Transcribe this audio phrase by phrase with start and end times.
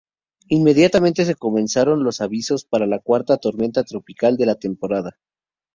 [0.47, 5.19] Inmediatamente se comenzaron los avisos para la cuarta tormenta tropical de la temporada.